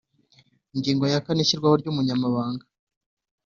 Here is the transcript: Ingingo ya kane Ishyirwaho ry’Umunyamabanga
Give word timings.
Ingingo 0.75 1.03
ya 1.11 1.23
kane 1.25 1.41
Ishyirwaho 1.43 1.75
ry’Umunyamabanga 1.81 2.65